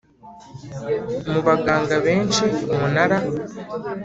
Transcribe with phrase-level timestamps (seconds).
[1.31, 3.17] mu baganga benshi Umunara